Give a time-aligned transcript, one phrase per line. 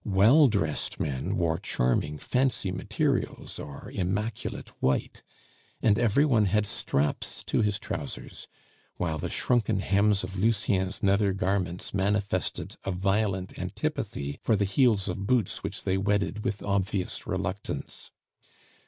[0.03, 5.21] Well dressed men wore charming fancy materials or immaculate white,
[5.79, 8.47] and every one had straps to his trousers,
[8.97, 15.07] while the shrunken hems of Lucien's nether garments manifested a violent antipathy for the heels
[15.07, 18.09] of boots which they wedded with obvious reluctance.